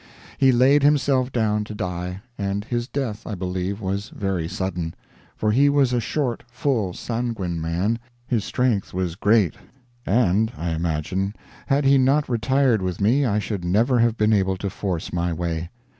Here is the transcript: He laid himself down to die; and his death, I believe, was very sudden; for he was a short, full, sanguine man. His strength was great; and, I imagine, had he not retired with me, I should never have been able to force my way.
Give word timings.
He 0.39 0.51
laid 0.51 0.81
himself 0.81 1.31
down 1.31 1.63
to 1.65 1.75
die; 1.75 2.21
and 2.35 2.65
his 2.65 2.87
death, 2.87 3.27
I 3.27 3.35
believe, 3.35 3.81
was 3.81 4.09
very 4.09 4.47
sudden; 4.47 4.95
for 5.35 5.51
he 5.51 5.69
was 5.69 5.93
a 5.93 6.01
short, 6.01 6.43
full, 6.49 6.93
sanguine 6.93 7.61
man. 7.61 7.99
His 8.25 8.43
strength 8.43 8.95
was 8.95 9.13
great; 9.13 9.53
and, 10.03 10.51
I 10.57 10.71
imagine, 10.71 11.35
had 11.67 11.85
he 11.85 11.99
not 11.99 12.27
retired 12.27 12.81
with 12.81 12.99
me, 12.99 13.25
I 13.27 13.37
should 13.37 13.63
never 13.63 13.99
have 13.99 14.17
been 14.17 14.33
able 14.33 14.57
to 14.57 14.71
force 14.71 15.13
my 15.13 15.31
way. 15.33 15.69